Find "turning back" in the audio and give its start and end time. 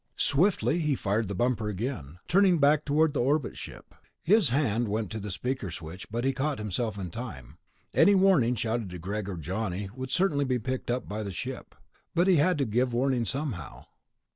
2.27-2.85